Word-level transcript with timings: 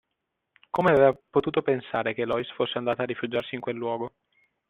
Come 0.71 0.89
aveva 0.89 1.15
potuto 1.29 1.61
pensare 1.61 2.15
che 2.15 2.25
Lois 2.25 2.49
fosse 2.53 2.79
andata 2.79 3.03
a 3.03 3.05
rifugiarsi 3.05 3.53
in 3.53 3.61
quel 3.61 3.75
luogo? 3.75 4.13